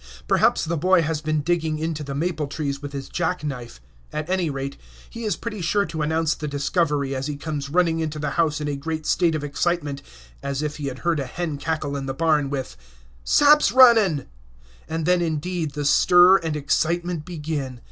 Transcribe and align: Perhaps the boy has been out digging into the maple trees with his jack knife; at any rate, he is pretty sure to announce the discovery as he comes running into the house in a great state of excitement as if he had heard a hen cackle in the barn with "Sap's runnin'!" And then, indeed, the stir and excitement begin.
Perhaps 0.27 0.65
the 0.65 0.77
boy 0.77 1.03
has 1.03 1.21
been 1.21 1.37
out 1.37 1.45
digging 1.45 1.77
into 1.77 2.03
the 2.03 2.15
maple 2.15 2.47
trees 2.47 2.81
with 2.81 2.91
his 2.91 3.07
jack 3.07 3.43
knife; 3.43 3.79
at 4.11 4.27
any 4.31 4.49
rate, 4.49 4.75
he 5.07 5.25
is 5.25 5.35
pretty 5.35 5.61
sure 5.61 5.85
to 5.85 6.01
announce 6.01 6.33
the 6.33 6.47
discovery 6.47 7.13
as 7.15 7.27
he 7.27 7.37
comes 7.37 7.69
running 7.69 7.99
into 7.99 8.17
the 8.17 8.31
house 8.31 8.59
in 8.59 8.67
a 8.67 8.75
great 8.75 9.05
state 9.05 9.35
of 9.35 9.43
excitement 9.43 10.01
as 10.41 10.63
if 10.63 10.77
he 10.77 10.87
had 10.87 10.97
heard 11.05 11.19
a 11.19 11.27
hen 11.27 11.59
cackle 11.59 11.95
in 11.95 12.07
the 12.07 12.15
barn 12.15 12.49
with 12.49 12.75
"Sap's 13.23 13.71
runnin'!" 13.71 14.25
And 14.89 15.05
then, 15.05 15.21
indeed, 15.21 15.73
the 15.73 15.85
stir 15.85 16.37
and 16.37 16.55
excitement 16.55 17.23
begin. 17.23 17.79